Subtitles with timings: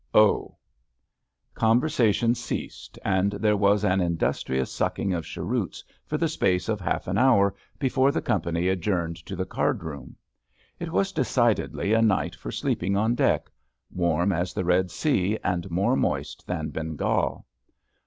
[0.15, 0.49] ''''OhI»'
[1.53, 6.81] Conversation ceased, and there was an indus trious sucking of cheroots for the space of
[6.81, 10.15] half an hour before the company adjourned to the card roonu
[10.79, 13.51] It was decidedly a night for sleeping on deck—
[13.95, 17.45] ^warm as the Red Sea and more moist than Bengal.